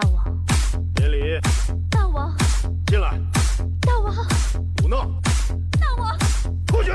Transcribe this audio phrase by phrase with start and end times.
[0.00, 0.22] 大王，
[0.94, 1.40] 免礼，
[1.90, 2.32] 大王，
[2.86, 3.20] 进来，
[3.80, 4.14] 大王，
[4.80, 5.04] 胡闹，
[5.80, 6.16] 大王，
[6.68, 6.92] 出去！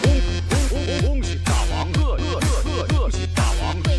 [0.00, 0.08] 恭
[0.48, 3.74] 恭恭恭喜大王，贺贺贺贺恭喜大王！
[3.82, 3.98] 跪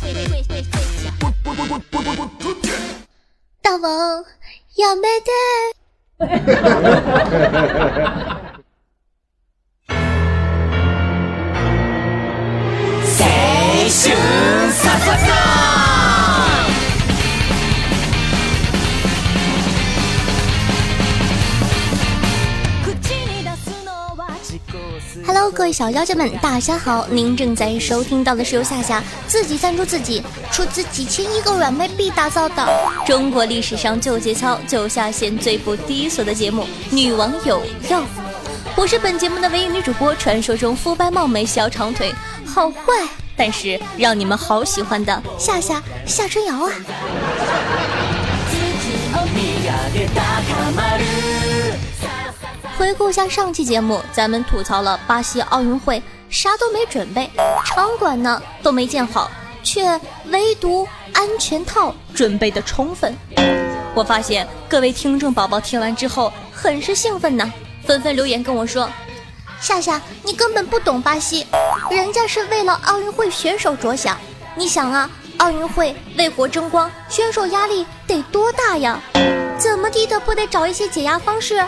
[0.00, 1.10] 跪跪跪跪跪下！
[1.18, 2.70] 滚滚滚滚滚滚滚出去！
[3.60, 4.24] 大王，
[4.76, 5.32] 要没得
[25.54, 27.06] 各位小妖精们，大家好！
[27.10, 32.66] 您正在收听到的是由夏夏自己赞助自己，出资几千亿个软妹币打造的
[33.04, 38.00] 中国历史上最节操、就下限、最不低俗的节目《女王有药》。
[38.76, 42.10] 我是本节目的唯一女主播，传说中肤白貌美、小长腿、
[42.46, 43.06] 好坏，
[43.36, 46.72] 但是让你们好喜欢的夏夏夏春瑶啊！
[52.82, 57.30] 回顾一下上期节目，咱们吐槽了巴西奥运会啥都没准备，
[57.64, 59.30] 场馆呢都没建好，
[59.62, 60.00] 却
[60.32, 63.16] 唯独安全套准备的充分。
[63.94, 67.52] 我发现各位听众宝宝听完之后很是兴奋呢，
[67.86, 68.90] 纷纷留言跟我说
[69.62, 71.46] ：“夏夏，你根本不懂巴西，
[71.88, 74.18] 人家是为了奥运会选手着想。
[74.56, 78.98] 你想啊，奥运会为国争光，选手压力得多大呀？
[79.56, 81.64] 怎么地的不得找一些解压方式？”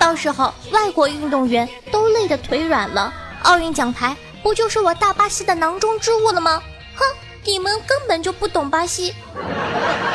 [0.00, 3.12] 到时候外国运动员都累得腿软了，
[3.42, 6.60] 奥运奖牌不就是我大巴西的囊中之物了吗？
[6.96, 7.04] 哼，
[7.44, 9.14] 你们根本就不懂巴西。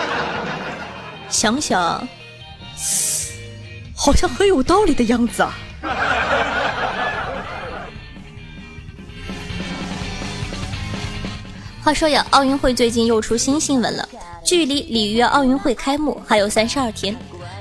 [1.29, 2.05] 想想，
[3.95, 5.53] 好像很有道理的样子啊。
[11.83, 14.09] 话说呀，奥运会最近又出新新闻了，
[14.43, 17.15] 距离里约奥运会开幕还有三十二天，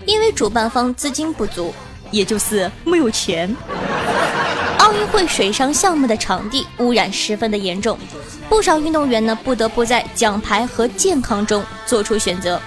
[0.07, 1.75] 因为主办方资金不足。
[2.11, 3.55] 也就是没有钱。
[4.79, 7.99] 奥运会水上项目的场地污染十分的严重，
[8.49, 12.61] 不少运动员呢不得不在奖牌和健康中做出选择。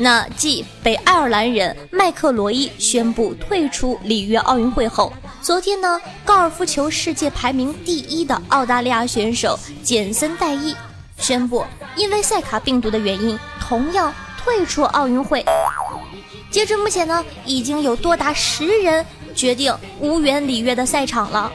[0.00, 5.12] 那继北爱尔兰人麦克罗伊宣布退出里约奥运会后，
[5.42, 10.74] 昨天呢，高尔夫球世界排名第一的澳大利亚选手简森戴伊
[11.18, 11.64] 宣布，
[11.96, 15.44] 因为塞卡病毒的原因，同样退出奥运会。
[16.50, 19.04] 截至目前呢，已经有多达十人
[19.34, 21.52] 决定无缘里约的赛场了。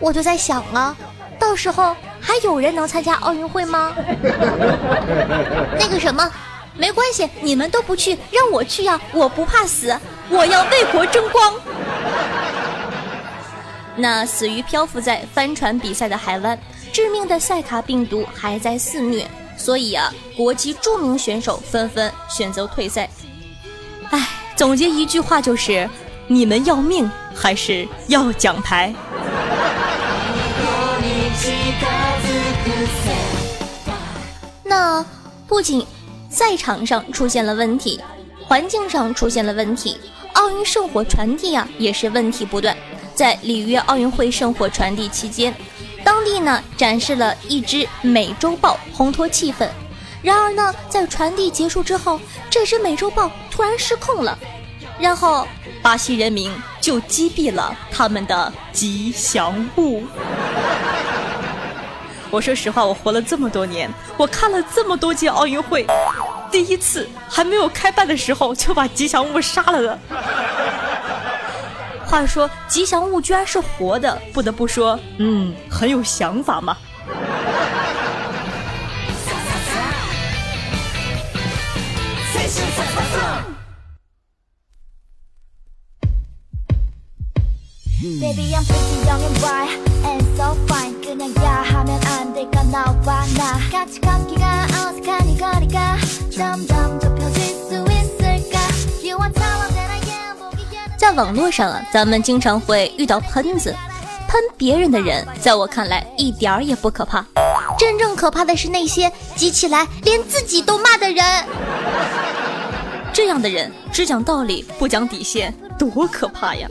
[0.00, 0.96] 我就在想啊，
[1.38, 3.92] 到时候还有人能参加奥运会吗？
[5.78, 6.30] 那个什么，
[6.76, 8.98] 没关系，你们都不去，让我去呀！
[9.12, 9.98] 我不怕死，
[10.30, 11.52] 我要为国争光。
[13.96, 16.58] 那死于漂浮在帆船比赛的海湾，
[16.92, 23.08] 致命的塞卡病毒还在肆虐，所以啊，国际著名选手纷纷选择退赛。
[24.10, 25.88] 唉，总结一句话就是：
[26.28, 28.94] 你们要命还是要奖牌？
[34.62, 35.04] 那
[35.46, 35.84] 不仅
[36.28, 38.00] 赛场上出现了问题，
[38.46, 39.98] 环境上出现了问题，
[40.34, 42.76] 奥运圣火传递啊也是问题不断。
[43.14, 45.54] 在里约奥运会圣火传递期间，
[46.06, 49.68] 当地呢展示了一只美洲豹，烘托气氛。
[50.22, 54.38] 然而呢，在传递结束之后，这只美洲豹突然失控了，
[55.00, 55.48] 然后
[55.82, 60.04] 巴西人民就击毙了他们的吉祥物。
[62.30, 65.84] 我说实话，我活了这么多年，我看了这么多届奥运会，
[66.52, 69.98] 第一次还没有开办的时候就把吉祥物杀了的。
[72.06, 76.76] 话说吉祥物居然是活的，不得不说，嗯，很有想法嘛。
[100.96, 103.74] 在网络上啊，咱们经常会遇到喷子，
[104.26, 107.24] 喷别人的人，在我看来一点儿也不可怕，
[107.78, 111.24] 真正可怕的是那些急起来连自己都骂的人。
[113.12, 116.68] 这样的人只讲道理不讲底线，多可怕呀！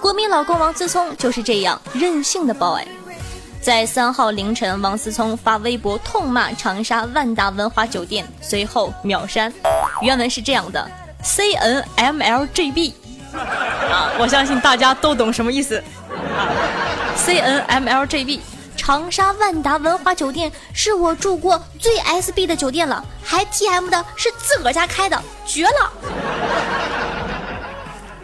[0.00, 2.82] 国民老公王思聪就是这样任性的 boy。
[3.60, 9.52] 在三号凌晨，王思聪发微博痛骂长沙万达文华酒店，随后秒删。
[10.02, 10.88] 原文是这样的
[11.22, 12.94] ：C N M L G B。
[13.92, 15.76] 啊，我相信大家都懂什么意思。
[16.36, 16.48] 啊
[17.16, 18.40] C N M L J B，
[18.76, 25.92] 长沙万达文华酒店是我住过最 SB 的酒店了，还 TM 的是自个儿家开的，绝了！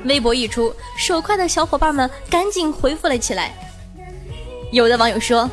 [0.05, 3.53] 微博一出，手快的小伙伴们赶紧回复了起来。
[4.73, 5.49] 有的网友说：“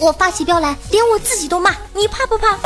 [0.00, 2.56] 我发起飙来，连我自己都骂，你怕不怕？”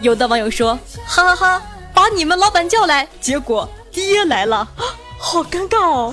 [0.00, 1.62] 有的网友说：“哈哈哈，
[1.94, 4.68] 把你们老板叫来，结果爹来了，
[5.18, 6.12] 好尴尬哦。”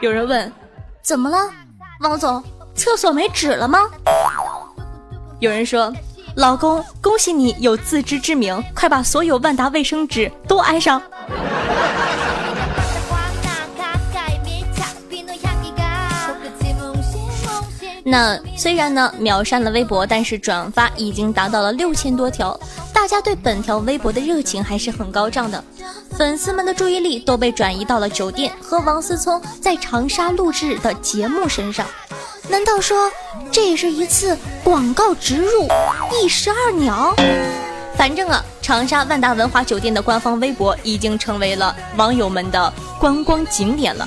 [0.00, 0.52] 有人问
[1.00, 1.38] ：“怎么了，
[2.00, 2.42] 王总？
[2.74, 3.78] 厕所没纸了吗？”
[5.40, 5.92] 有人说
[6.36, 11.00] ：“老公，恭喜你有自知之明，快把所有万达卫生纸都安上。”
[18.06, 22.58] 那虽然呢秒删了微博，但是转发已经达到了六千多条，
[22.92, 25.64] 大家对本条微博的热情还是很高涨的，
[26.10, 31.86] 粉丝们的注意力都被转移到了酒店和王思聪在长沙录制的节目身上。
[32.50, 33.10] 难道说
[33.50, 35.66] 这也是一次广告植入？
[36.22, 37.14] 一石二鸟？
[37.96, 42.70] 反正啊，长沙万达文华酒店的官方微博已经成为了网友们的
[43.00, 44.06] 观光景点了。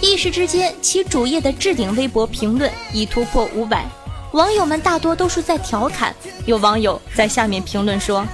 [0.00, 3.86] 一时之间，其主页的置顶微博评论已突破五百，
[4.32, 6.14] 网友们大多都是在调侃。
[6.44, 8.24] 有网友在下面评论说：“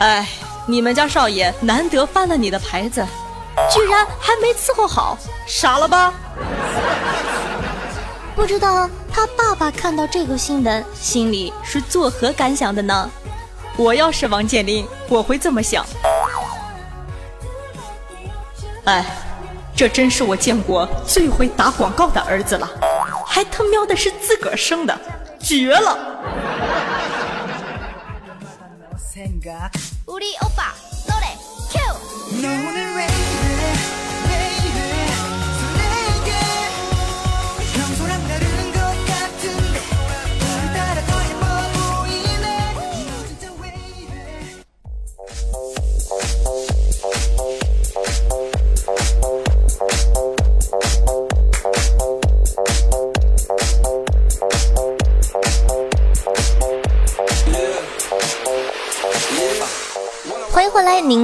[0.00, 0.26] 哎，
[0.66, 3.06] 你们家少爷难得翻了你的牌子，
[3.70, 6.12] 居然还没伺候好，傻了吧？
[8.34, 13.10] ”不知道他爸爸看到这个新闻，心里是作何感想的呢？
[13.76, 15.84] 我要是王健林，我会这么想。
[18.84, 19.04] 哎。
[19.78, 22.68] 这真是我见过最会打广告的儿子了，
[23.24, 25.00] 还他喵的是自个儿生的，
[25.38, 25.96] 绝了！
[29.14, 29.24] 欢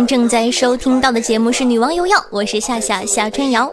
[0.06, 3.70] 正在收听到的节目是《女王有药》，我是夏夏夏春瑶。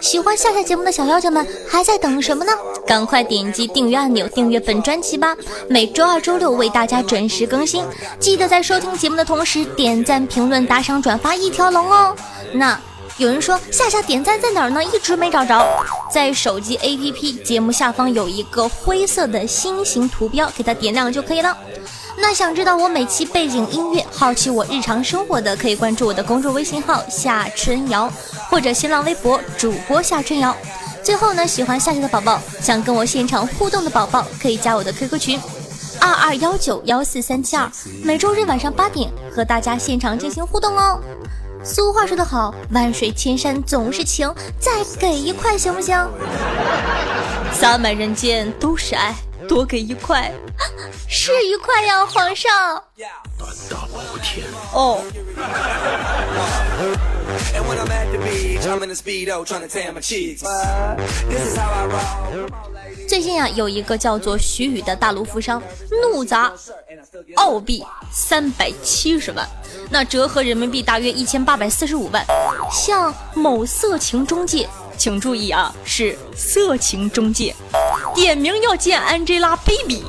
[0.00, 2.52] 喜欢夏夏节目的小妖精们还在等什么呢？
[2.86, 5.36] 赶快点击订阅按钮，订阅本专辑吧！
[5.68, 7.84] 每周二、周六为大家准时更新。
[8.18, 12.14] 记得在收听节目的同时点赞、评论、打赏、转发一条龙哦。
[12.52, 12.78] 那
[13.16, 14.82] 有人说夏夏点赞在哪儿呢？
[14.84, 15.66] 一直没找着。
[16.10, 21.56] 在手机 APP 节目下方有一个灰色的心形图标，给它点亮就可以了。
[22.16, 28.10] 那想知道我每期背景音乐，好奇我日常生活的，可以关注我的公众微信号夏春瑶，
[28.48, 30.54] 或者新浪微博主播夏春瑶。
[31.02, 35.40] 最后呢，喜欢夏夏的宝宝，想跟我现场互动的宝宝，可以加我的 QQ 群
[36.00, 37.70] 二二幺九幺四三七二，
[38.02, 40.98] 每周日晚上八点和大家现场进行互动哦。
[41.62, 45.98] 俗话说得好，万水千山总是情，再给一块行不行？
[47.52, 49.14] 洒满人间都是爱。
[49.48, 50.32] 多给一块，
[51.08, 52.82] 是一块呀，皇上。
[53.38, 55.02] 胆大包天哦。
[63.06, 65.62] 最近啊，有一个叫做徐宇的大陆富商
[66.12, 66.52] 怒砸
[67.36, 69.46] 澳币三百七十万，
[69.90, 72.24] 那折合人民币大约一千八百四十五万，
[72.70, 74.68] 向某色情中介。
[74.96, 77.54] 请注意啊，是色情中介，
[78.14, 80.02] 点名要见 Angelababy。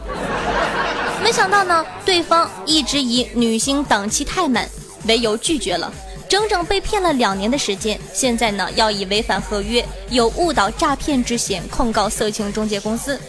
[1.24, 4.70] 没想到呢，对方一直以女星档期太满
[5.08, 5.92] 为由拒绝了，
[6.30, 8.00] 整整被骗了两年的时间。
[8.14, 13.20] 现在呢，要以违反合约、有误导诈骗之嫌控告色情中介公司。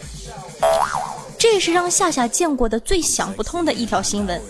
[1.39, 4.41] 这是让夏夏见过的最想不通的一条新闻。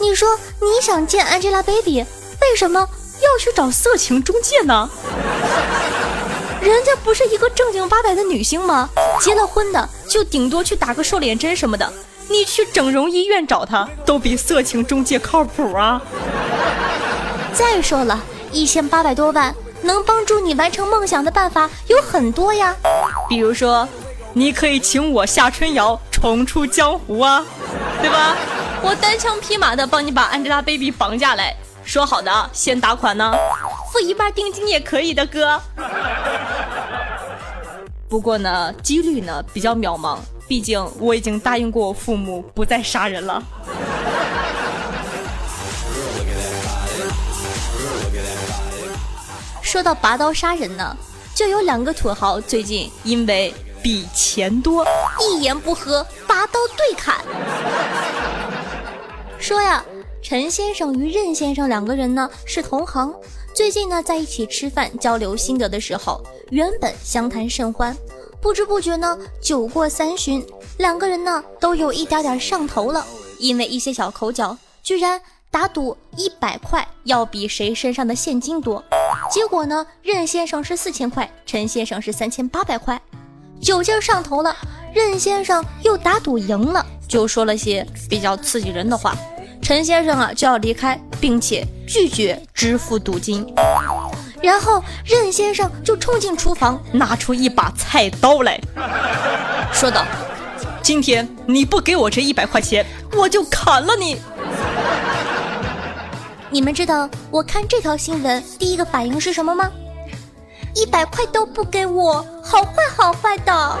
[0.00, 0.28] 你说
[0.60, 2.04] 你想见 Angelababy，
[2.40, 4.88] 为什么要去找色情中介呢？
[6.60, 8.88] 人家不是一个正经八百的女星吗？
[9.20, 11.92] 结了婚的就顶多去打个瘦脸针什么的。
[12.28, 16.02] 你去整容医院找她，都比色情中介靠谱啊！
[17.54, 18.20] 再说了，
[18.52, 22.74] 一千八百多万能帮助你完成梦想的办法有很多呀。
[23.28, 23.88] 比如说，
[24.34, 27.42] 你可以请我夏春瑶重出江湖啊，
[28.02, 28.36] 对吧？
[28.82, 31.56] 我单枪匹马的帮你把 Angelababy 绑架来。
[31.82, 33.32] 说好的，先打款呢，
[33.90, 35.58] 付一半定金也可以的，哥。
[38.08, 43.42] 不过呢，几率呢比较渺茫，毕竟我已经答应过我父母不再杀人了。
[49.60, 50.96] 说到拔刀杀人呢，
[51.34, 54.86] 就有两个土豪最近因为比钱多，
[55.20, 57.16] 一言不合拔刀对砍。
[59.38, 59.84] 说呀，
[60.22, 63.14] 陈先生与任先生两个人呢是同行，
[63.58, 67.92] 最近呢在一起吃饭交流心得的时候，原本相谈甚欢，
[68.40, 70.46] 不知不觉呢酒过三巡，
[70.76, 73.04] 两个人呢都有一点点上头了，
[73.40, 78.80] 因为一些小口角，居然打赌一百块要比谁身上的现金多。
[79.28, 83.02] 结果呢，任先生是四千块，陈先生是三千八百块，
[83.60, 84.56] 酒劲上头了，
[84.94, 86.86] 任先生又打赌赢了。
[87.08, 89.16] 就说了些比较刺激人的话，
[89.62, 93.46] 陈先生啊就要离开，并且拒绝支付赌金。
[94.42, 98.58] 然后任先生就冲进厨房，拿出一把菜刀来
[99.72, 100.04] 说道
[100.80, 104.20] ：“今天你不给我这一百块钱，我就砍了你。”
[106.50, 109.70] 你们知道我看这条新闻第一个反应是什么吗？
[110.74, 113.78] 一百块都不给我，好坏好坏的。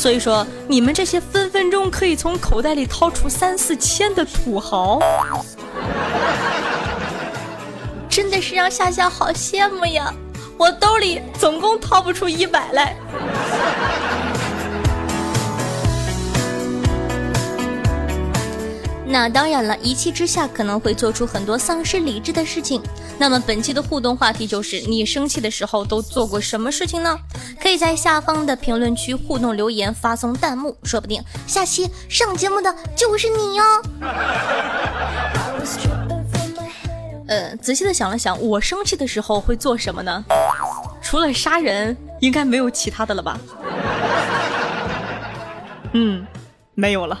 [0.00, 4.98] 所以说，你们这些分分钟可以从口袋里掏出三四千的土豪，
[8.08, 10.10] 真的是让夏夏好羡慕呀！
[10.56, 12.96] 我兜里总共掏不出一百来。
[19.12, 22.80] 那当然了，一气之下可能会做出很多丧失理智的事情。
[23.18, 27.18] 那么本期的互动话题就是：你生气的时候都做过什么事情呢？
[27.60, 33.82] 可以在下方的评论区互动留言，发送弹幕，说不定下期上节目的就是你哦。
[37.26, 40.24] 呃，仔细的想了想，我生气的时候会做什么呢？
[41.02, 43.38] 除了杀人，应该没有其他的了吧？
[45.94, 46.24] 嗯，
[46.74, 47.20] 没有了。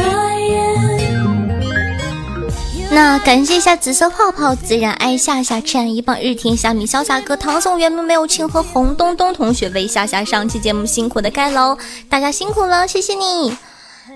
[2.93, 11.77] 那感谢一下紫色泡泡、自然爱夏夏、赤岸一棒、日天虾米、潇洒哥、唐宋元明没有庆和红东东同学为夏夏上期节目辛苦的盖楼，
[12.09, 13.57] 大家辛苦了，谢谢你。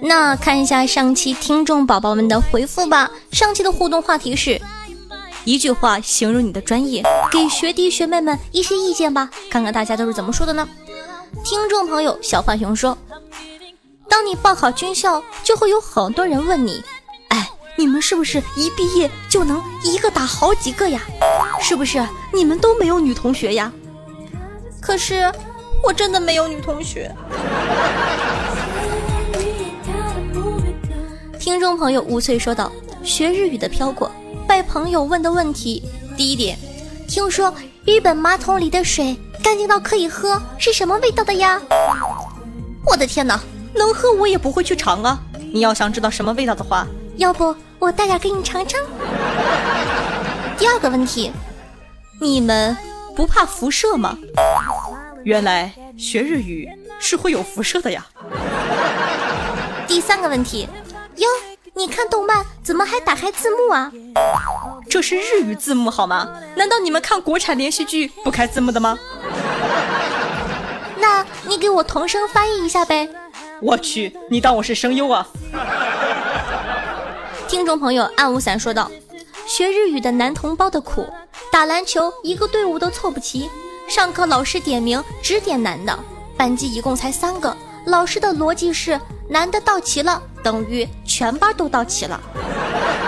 [0.01, 3.09] 那看一下上期听众宝宝们的回复吧。
[3.31, 4.61] 上期的互动话题是
[5.45, 7.01] 一句话形容你的专业，
[7.31, 10.67] 给学弟学妹们一些意见吧，看看大家都是怎么说的呢？
[11.45, 12.97] 听众朋友小浣熊说，
[14.09, 16.83] 当你报考军校，就会有很多人问你。
[17.77, 21.01] 你们是不是一毕业就能一个打好几个呀？
[21.61, 23.71] 是不是你们都没有女同学呀？
[24.81, 25.31] 可是
[25.83, 27.13] 我真的没有女同学。
[31.39, 32.71] 听众朋友吴翠说道
[33.03, 34.09] ：“学日语的飘过，
[34.47, 35.83] 被朋友问的问题，
[36.15, 36.57] 第一点，
[37.07, 37.53] 听说
[37.85, 41.61] 日本马桶里的水干净到可以喝，是什么味道的呀？
[42.85, 43.39] 我的天哪，
[43.73, 45.19] 能喝我也不会去尝啊！
[45.53, 48.79] 你要想知道什么味道的话。”要不我带点给你尝尝。
[50.57, 51.31] 第二个问题，
[52.19, 52.75] 你们
[53.15, 54.17] 不怕辐射吗？
[55.23, 56.69] 原来学日语
[56.99, 58.05] 是会有辐射的呀。
[59.87, 60.67] 第三个问题，
[61.15, 61.27] 哟，
[61.73, 63.91] 你看动漫怎么还打开字幕啊？
[64.89, 66.29] 这是日语字幕好吗？
[66.55, 68.97] 难道你们看国产连续剧不开字幕的吗？
[70.97, 73.09] 那你给我同声翻译一下呗。
[73.61, 75.27] 我去，你当我是声优啊？
[77.55, 78.91] 听众朋友暗无伞说道
[79.47, 81.07] ：“学日语的男同胞的苦，
[81.49, 83.49] 打篮球一个队伍都凑不齐，
[83.87, 85.97] 上课老师点名只点男的，
[86.35, 92.19] 班级一共才三个，老师的逻辑是男的到齐了等于全班都到齐了。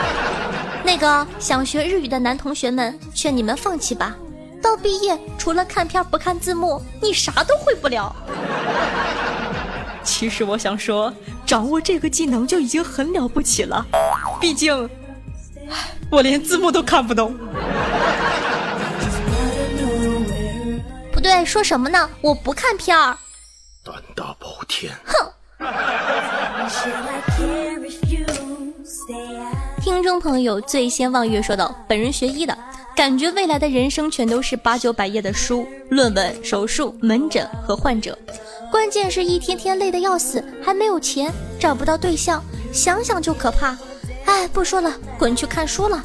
[0.82, 4.16] 那个想学日语的男同学们，劝你们放弃吧，
[4.62, 8.16] 到毕业除了看片不看字幕，你啥都会不了。”
[10.08, 11.14] 其实我想说，
[11.46, 13.86] 掌握这个技能就已经很了不起了。
[14.40, 14.90] 毕竟，
[16.10, 17.38] 我连字幕都看不懂。
[21.12, 22.10] 不对，说什么呢？
[22.22, 23.18] 我不看片儿。
[23.84, 24.92] 胆大包天。
[25.06, 25.34] 哼。
[29.82, 32.58] 听众朋友最先望月说道：“本人学医的，
[32.96, 38.18] 感觉未来的人生全都是八九百页的书、论文、手术、门诊和患者，
[38.72, 42.44] 关键是一天天累得要死，还没有钱，找不到对象，
[42.74, 43.78] 想想就可怕。”
[44.26, 46.04] 哎，不说了，滚去看书了。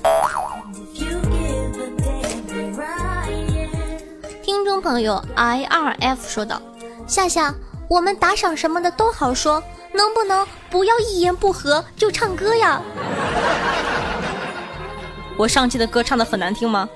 [4.43, 6.63] 听众朋友 I R F 说道
[7.07, 7.53] ：“夏夏，
[7.89, 9.61] 我们打赏什么的都好说，
[9.93, 12.81] 能不能不要一言不合就唱歌呀？
[15.37, 16.89] 我上期的歌唱的很难听吗？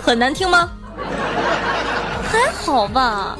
[0.00, 0.70] 很难听吗？
[2.30, 3.36] 还好吧。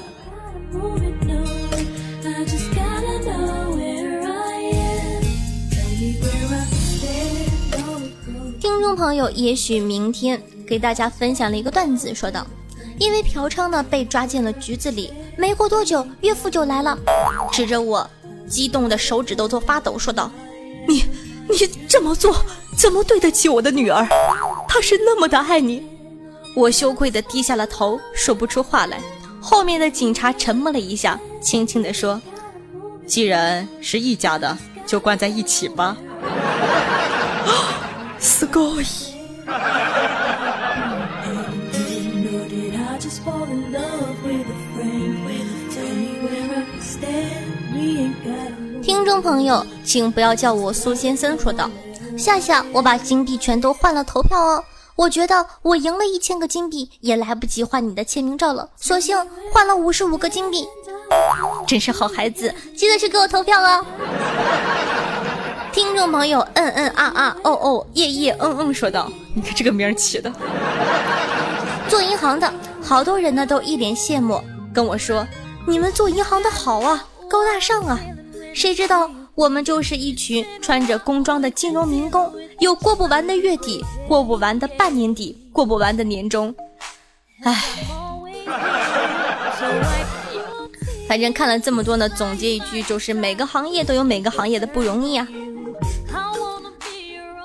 [8.60, 12.44] 听众朋友，也许明天给大家分享了一个段子，说道：
[12.98, 16.98] 因为嫖娼呢被抓进了局子里，没过多久岳父就来了，
[17.52, 18.08] 指着我，
[18.48, 20.28] 激动的手指头都发抖，说道：
[20.88, 21.04] 你
[21.48, 22.34] 你这么做
[22.76, 24.04] 怎么对得起我的女儿？
[24.66, 25.86] 她是那么的爱你。
[26.55, 28.99] 我羞愧的低下了头，说不出话来。
[29.41, 35.95] 后面的警察沉默了一下，轻轻地说：“既然是一家的，就关在一起吧。”
[38.19, 38.85] すごい。
[48.81, 54.63] 听众朋友，请不要叫我苏先生，说道：“夏夏，我把金币全都换了投票哦。
[55.00, 59.16] 我觉得我赢了一千个金币也来不及换你的签名照了，索性
[59.50, 60.68] 换了五十五个金币。
[61.66, 63.82] 真是好孩子，记得去给我投票哦。”
[65.72, 70.30] 听众朋友，嗯嗯啊啊哦哦耶耶嗯嗯说道：“你看这个名起的。”
[71.88, 72.52] 做银行的
[72.82, 74.38] 好多人呢，都一脸羡慕
[74.74, 75.26] 跟我说
[75.66, 77.98] ：“你们做银行的好啊，高大上啊。”
[78.52, 86.54] 谁知道我们就是一群穿着工装的金融民工，有过不完的月底，过不完的半年底，过不完的年终。
[87.44, 87.64] 唉，
[91.08, 95.26] 反正看了这么多呢，总结一句就是每个行业都有每个行业的不容易啊。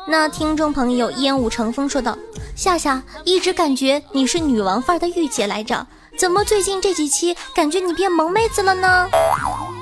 [0.07, 2.15] 那听众朋友烟雾成风说道
[2.55, 9.07] ：“夏夏一直感觉你是女王范儿的御姐来着，怎么最近这几期感觉你变萌妹子了呢？”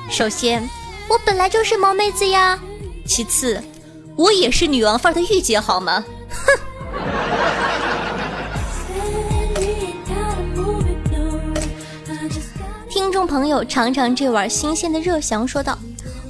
[0.09, 0.69] 首先，
[1.07, 2.59] 我本来就是萌妹子呀。
[3.05, 3.61] 其次，
[4.15, 6.03] 我也是女王范儿的御姐，好吗？
[6.29, 6.59] 哼。
[12.89, 15.77] 听众朋友尝尝这碗新鲜的热翔说道：“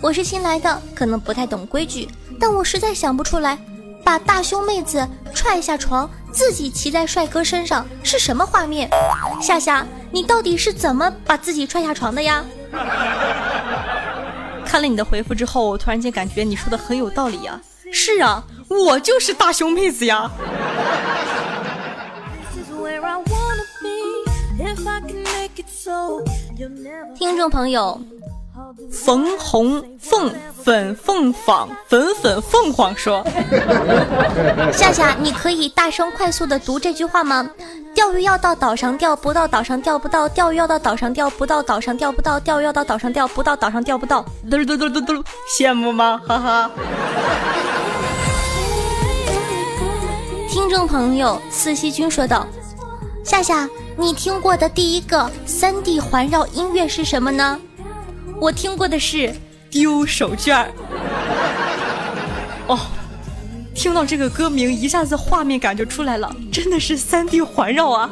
[0.01, 2.09] 我是新来的，可能不太懂规矩，
[2.39, 3.57] 但我实在想不出来。”
[4.03, 8.89] 把大胸妹子踹下床，自己骑在帅哥身上是什么画面？
[9.41, 12.43] 夏夏，你到底是怎么把自己踹下床的呀？
[14.73, 17.61] 看了你的回复之后，我突然间感觉你说的很有道理呀。
[17.91, 20.31] 是啊，我就是大胸妹子呀。
[27.15, 28.01] 听众朋友。
[28.91, 33.21] 冯红凤粉凤凰粉粉凤凰说
[34.71, 37.49] ：“夏夏，你可以大声快速的读这句话吗？
[37.93, 44.25] 钓鱼要到岛上钓不到，岛上钓不到；钓鱼要到岛上钓不到，岛上钓不到；钓鱼要到岛上钓不到，岛上钓不到。
[44.49, 45.23] 嘟嘟嘟嘟嘟，
[45.59, 46.21] 羡慕吗？
[46.25, 46.71] 哈哈。”
[50.49, 52.47] 听众朋友四西君说道
[53.25, 57.59] ：“夏夏，你听过的第一个三 D 环绕音乐是什么呢？”
[58.39, 59.33] 我听过的是
[59.73, 60.71] 丢手绢儿。
[62.67, 62.79] 哦，
[63.73, 68.11] 听到这个歌名，一下子画面感就出来了，真的是三 D 环绕啊！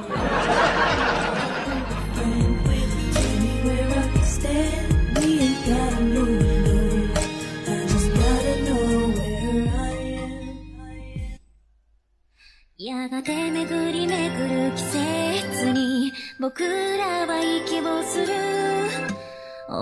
[19.74, 19.82] 好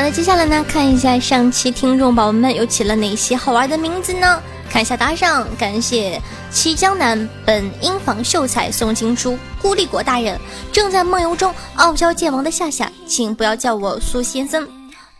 [0.00, 4.42] 的，接下来呢，看一下上期听众宝宝们又起了哪些好玩的名字呢？
[4.68, 10.36] 看一下打赏，感谢七江南本英房秀才宋青书，孤立果大人
[10.72, 14.66] 正在梦游中傲娇剑王的夏夏，请不要叫我苏先生。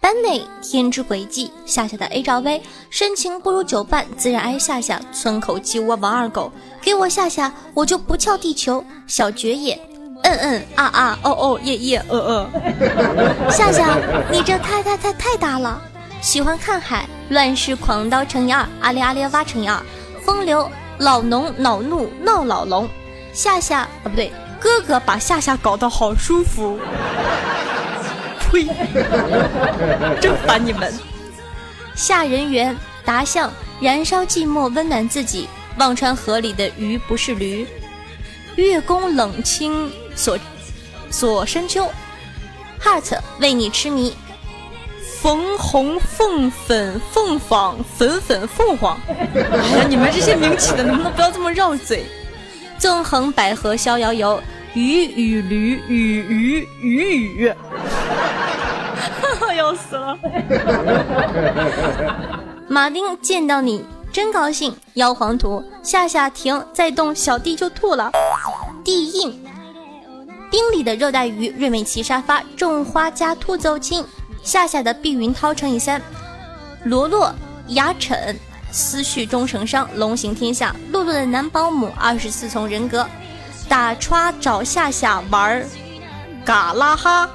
[0.05, 5.01] 班内天之轨迹，夏夏的 A 罩杯，深情不如酒伴，自然爱夏夏。
[5.15, 8.85] 村口鸡窝王二狗，给我夏夏，我就不撬地球。
[9.07, 9.81] 小爵爷，
[10.25, 13.49] 嗯嗯啊啊哦哦耶耶呃呃。
[13.51, 13.97] 夏夏，
[14.31, 15.81] 你这太太太太大了。
[16.21, 19.83] 喜欢看海，乱世狂刀乘以二，阿里阿里哇乘以二。
[20.23, 22.87] 风流老农恼怒闹老龙，
[23.33, 26.79] 夏夏啊不对，哥哥把夏夏搞得好舒服。
[28.55, 28.67] 呸！
[30.21, 30.93] 真烦你们！
[31.97, 35.49] 夏人猿达相燃烧寂寞，温暖自己。
[35.77, 37.67] 忘川河里的鱼不是驴。
[38.55, 40.39] 月宫冷清锁
[41.11, 41.91] 锁深秋。
[42.81, 44.15] Heart 为你痴迷。
[45.21, 48.97] 冯红凤粉凤凰粉粉凤凰。
[49.09, 52.05] 哎呀，你们这些名起的能不能不要这么绕嘴？
[52.79, 54.41] 纵横捭阖逍遥游，
[54.75, 57.53] 鱼与驴与鱼鱼鱼。
[59.55, 60.19] 要死了！
[62.69, 64.75] 马丁见到你真高兴。
[64.95, 68.11] 妖皇图夏夏停再动，小弟就吐了。
[68.85, 69.45] 地印
[70.51, 74.05] 冰里的热带鱼，瑞美奇沙发，种花加兔走亲。
[74.43, 76.01] 夏夏的碧云涛乘以三。
[76.85, 77.35] 罗洛
[77.69, 78.37] 牙碜，
[78.71, 79.89] 思绪终成伤。
[79.97, 83.07] 龙行天下，露露的男保姆，二十四重人格。
[83.69, 85.67] 打歘找夏夏玩儿，
[86.45, 87.29] 嘎啦哈。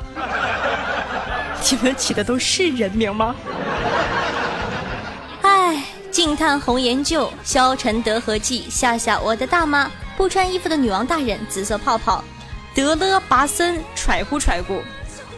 [1.71, 3.35] 你们起的都是人名吗？
[5.41, 8.65] 唉，静叹红颜旧，消沉得何计？
[8.69, 12.23] 夏夏，我的大妈，不穿衣服的女王大人，紫色泡泡，
[12.73, 14.81] 德勒拔森，揣乎揣乎，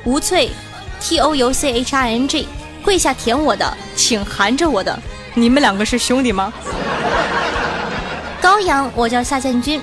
[0.05, 0.51] 吴翠
[0.99, 2.47] ，T O U C H I N G，
[2.83, 4.97] 跪下舔我的，请含着我的，
[5.33, 6.53] 你们两个是兄弟吗？
[8.41, 9.81] 高阳，我叫夏建军，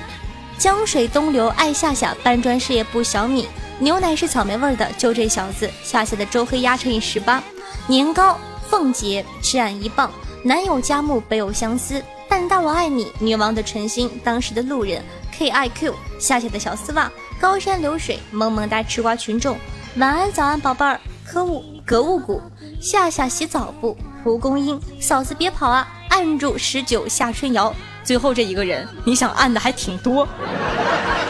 [0.57, 3.47] 江水东流爱夏夏，搬砖事业部小米。
[3.79, 5.69] 牛奶是草莓味的，就这小子。
[5.83, 7.41] 夏夏的周黑鸭乘以十八。
[7.87, 8.37] 年糕
[8.69, 10.11] 凤姐吃俺一棒。
[10.43, 12.03] 南有佳木，北有相思。
[12.27, 13.11] 但大我爱你。
[13.19, 15.01] 女王的诚心，当时的路人。
[15.31, 17.09] K I Q 夏夏的小丝袜。
[17.39, 19.57] 高山流水，萌萌哒吃瓜群众。
[19.95, 20.99] 晚安，早安，宝贝儿。
[21.25, 22.41] 科物格物谷。
[22.81, 23.95] 夏夏洗澡不？
[24.23, 24.77] 蒲公英。
[24.99, 25.87] 嫂子别跑啊！
[26.09, 27.73] 按住十九夏春瑶。
[28.03, 30.27] 最后这一个人，你想按的还挺多。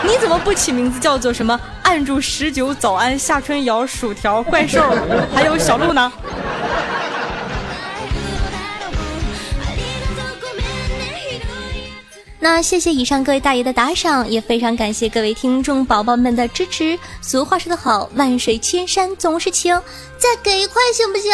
[0.04, 1.60] 你怎么不起名字叫做什么？
[1.84, 4.82] 按住十九早安夏春瑶薯条怪兽，
[5.34, 6.12] 还有小鹿呢？
[12.42, 16.98] 那谢谢以上各位大爷的打赏，也非常感谢各位听众宝宝们的支持。
[17.20, 19.76] 俗话说得好，万水千山总是情，
[20.18, 21.32] 再给一块行不行？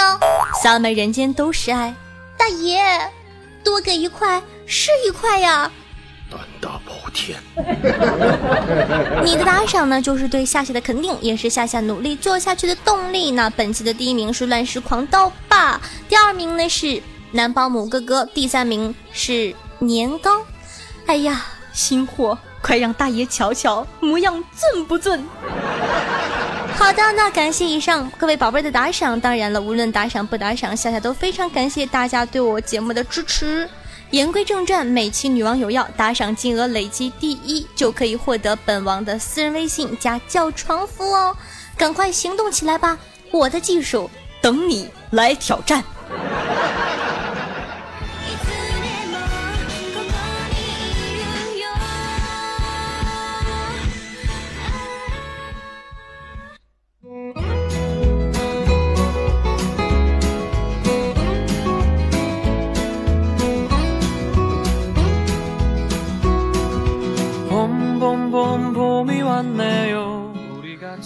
[0.63, 1.93] 洒满人间都是爱，
[2.35, 2.81] 大爷，
[3.63, 5.71] 多给一块是一块呀。
[6.29, 7.39] 胆大包天！
[9.23, 13.31] 你的打赏呢，就是对夏夏的肯定，也是夏夏努力做下去的动力。
[13.31, 17.01] 那本期的第一名是乱世狂刀霸，第二名呢是
[17.31, 20.43] 男保姆哥哥，第三名是年糕。
[21.05, 24.33] 哎呀，新货，快让大爷瞧瞧模样
[24.73, 25.23] 俊不俊？
[26.75, 29.17] 好的，那感谢以上各位宝贝的打赏。
[29.21, 33.69] 当然了，无论打赏不打赏，夏夏都非常感谢大家对我节目的支持。
[34.15, 41.35] 言归正传，每期女王有要打赏金额累计第一，就可以获得本王的私人微信加叫床服哦！
[41.75, 42.97] 赶快行动起来吧，
[43.29, 44.09] 我的技术
[44.41, 45.83] 等你来挑战。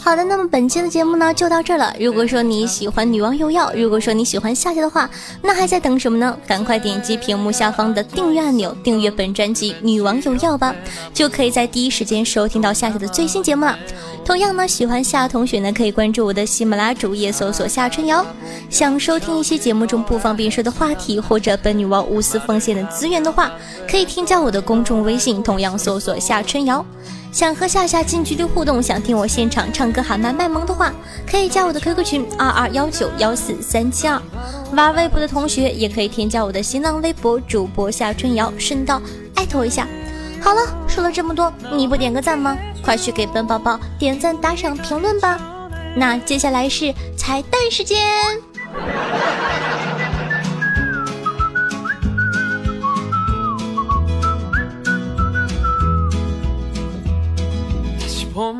[0.09, 1.93] 好的，那么本期的节目呢就到这了。
[1.99, 5.07] 如果说你喜欢女王有药，如果说你喜欢夏夏的话，
[5.43, 6.35] 那还在等什么呢？
[6.47, 10.73] 赶快点击屏幕下方的订阅按钮，订阅本专辑《女王有药》吧，
[11.13, 13.77] 就可以在第一时间收听到夏夏的最新节目了。
[14.25, 18.25] 同样呢，喜欢夏同学呢，可以关注我的喜马拉主页，搜索夏春瑶。
[18.67, 23.51] 想收听一些节目中不方便说的话题，或者本女王无私奉献的资源的话，
[23.87, 26.83] 可以添加我的公众微信，同样搜索夏春瑶。
[27.39, 30.93] 想和夏夏近距离互动，想听我现场唱歌喊麦卖萌的话，
[31.25, 34.21] 可以加我的 QQ 群二二幺九幺四三七二。
[34.73, 39.01] 玩微博的同学也可以添加我的新浪微博主播夏春瑶，顺道
[39.35, 39.87] 艾特我一下。
[40.41, 42.57] 好了，说了这么多，你不点个赞吗？
[42.83, 45.39] 快去给本宝宝点赞、打赏、评论吧。
[45.95, 47.97] 那接下来是彩蛋时间。
[58.39, 58.53] 好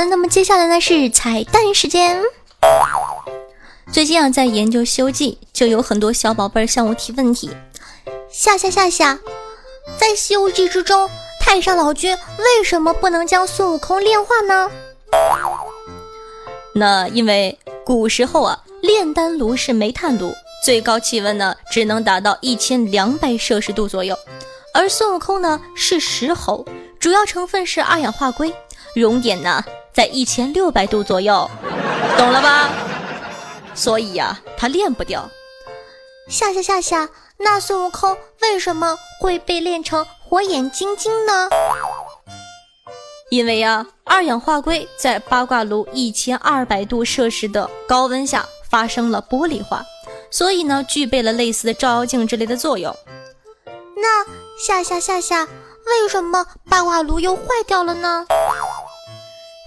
[0.00, 2.20] 的，那么接下来呢是彩蛋时间。
[3.92, 7.52] 最近啊，在研究《西游记》，就有很多小宝贝儿向我提问题。
[8.28, 9.20] 夏夏夏夏，
[9.96, 11.08] 在《西游记》之中，
[11.40, 14.68] 太上老君为什么不能将孙悟空炼化呢？
[16.74, 24.18] 那因为古时候啊，炼丹炉是煤炭炉，最高气温呢只能达到一千两百摄氏度左右。
[24.74, 26.66] 而孙悟空呢是石猴，
[26.98, 28.52] 主要成分是二氧化硅，
[28.94, 31.48] 熔点呢在一千六百度左右，
[32.18, 32.70] 懂了吧？
[33.72, 35.30] 所以呀，他炼不掉。
[36.28, 37.08] 夏夏夏夏，
[37.38, 41.48] 那孙悟空为什么会被炼成火眼金睛呢？
[43.30, 49.84] 因为呀，二氧化硅在八卦炉一千二百度摄氏的高温下发生了玻璃化，
[50.30, 52.94] 所以呢，具备了类似的照妖镜之类的作用。
[53.96, 58.24] 那夏夏夏夏，为什么八卦炉又坏掉了呢？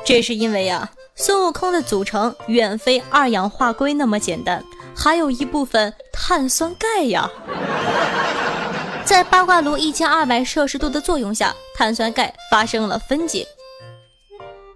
[0.06, 4.64] 这是因为呀，孙悟空的组成远非二氧化硅那么简单，
[4.96, 7.30] 还有一部分碳酸钙呀。
[9.04, 13.46] 在八卦炉一千二百摄氏度的作用下，碳酸钙发生了分解，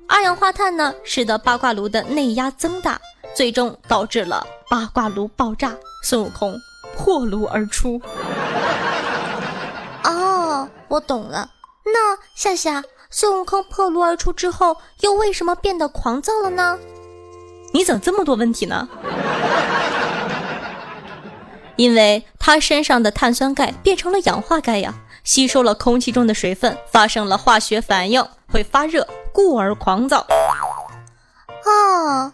[0.09, 2.99] 二氧化碳呢，使得八卦炉的内压增大，
[3.33, 6.53] 最终导致了八卦炉爆炸，孙悟空
[6.97, 8.01] 破炉而出。
[10.91, 11.49] 哦，我懂了。
[11.85, 16.77] 那夏夏，孙悟空破炉而出之后，又为什么变得狂躁了呢？
[17.73, 18.89] 你怎么这么多问题呢？
[21.77, 30.27] 因为他身上的碳酸钙变成了氧化钙呀，吸收了空气中的水分，发生了化学反应，会发热，故而狂躁。
[31.65, 32.33] 哦，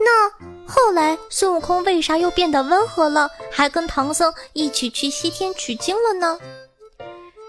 [0.00, 0.28] 那
[0.66, 6.38] 后来孙悟空为啥又变得温和了，还跟唐僧一起去西天取经了呢？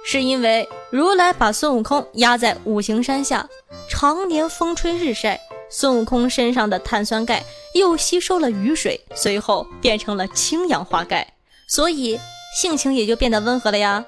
[0.06, 3.48] 是因为如来把孙悟空压在五行山下，
[3.90, 5.40] 常年风吹日晒，
[5.70, 7.42] 孙悟空身上的碳酸钙
[7.74, 11.34] 又吸收了雨水，随后变成了氢氧化钙，
[11.68, 12.20] 所以
[12.56, 14.06] 性情也就变得温和了呀。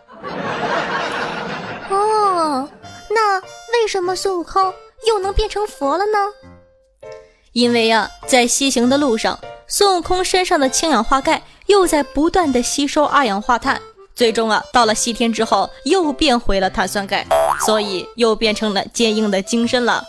[1.89, 2.69] 哦，
[3.09, 4.73] 那为什么孙悟空
[5.07, 7.09] 又能变成佛了呢？
[7.53, 13.81] 因为呀，在西行的路上，孙悟空身上的氢氧化钙又在不断的吸收二氧化碳。
[14.15, 17.25] 最终啊，到了西天之后，又变回了碳酸钙，
[17.65, 20.03] 所以又变成了坚硬的精身了。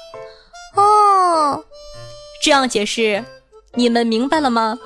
[0.77, 1.65] 哦，
[2.41, 3.25] 这样解释，
[3.75, 4.79] 你们明白了吗？